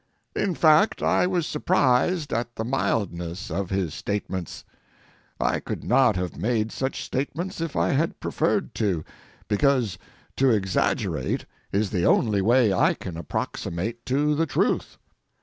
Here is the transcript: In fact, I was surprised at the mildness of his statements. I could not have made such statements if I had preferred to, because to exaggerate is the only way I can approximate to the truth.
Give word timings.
In 0.35 0.55
fact, 0.55 1.03
I 1.03 1.27
was 1.27 1.45
surprised 1.45 2.33
at 2.33 2.55
the 2.55 2.63
mildness 2.63 3.51
of 3.51 3.69
his 3.69 3.93
statements. 3.93 4.63
I 5.39 5.59
could 5.59 5.83
not 5.83 6.15
have 6.15 6.35
made 6.39 6.71
such 6.71 7.03
statements 7.03 7.61
if 7.61 7.75
I 7.75 7.89
had 7.89 8.19
preferred 8.19 8.73
to, 8.81 9.05
because 9.47 9.99
to 10.37 10.49
exaggerate 10.49 11.45
is 11.71 11.91
the 11.91 12.07
only 12.07 12.41
way 12.41 12.73
I 12.73 12.95
can 12.95 13.15
approximate 13.15 14.03
to 14.07 14.33
the 14.33 14.47
truth. 14.47 14.97